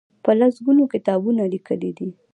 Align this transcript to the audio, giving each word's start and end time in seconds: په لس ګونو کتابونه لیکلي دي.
په 0.23 0.31
لس 0.39 0.55
ګونو 0.65 0.83
کتابونه 0.93 1.43
لیکلي 1.53 1.91
دي. 1.97 2.09